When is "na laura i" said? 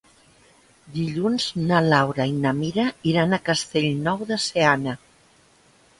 1.71-2.35